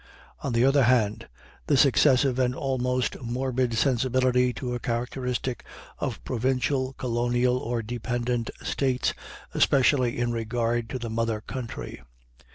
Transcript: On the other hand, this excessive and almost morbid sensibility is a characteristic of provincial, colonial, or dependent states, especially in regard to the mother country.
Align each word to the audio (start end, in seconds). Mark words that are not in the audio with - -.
On 0.39 0.53
the 0.53 0.65
other 0.65 0.85
hand, 0.85 1.27
this 1.67 1.85
excessive 1.85 2.39
and 2.39 2.55
almost 2.55 3.21
morbid 3.21 3.75
sensibility 3.75 4.49
is 4.57 4.75
a 4.75 4.79
characteristic 4.79 5.63
of 5.99 6.23
provincial, 6.23 6.93
colonial, 6.93 7.59
or 7.59 7.83
dependent 7.83 8.49
states, 8.63 9.13
especially 9.53 10.17
in 10.17 10.31
regard 10.31 10.89
to 10.89 10.97
the 10.97 11.11
mother 11.11 11.39
country. 11.39 12.01